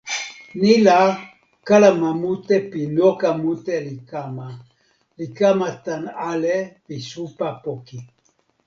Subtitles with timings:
[0.59, 0.99] ni la,
[1.67, 4.47] kalama mute pi noka mute li kama,
[5.17, 7.97] li kama tan ale pi supa poki.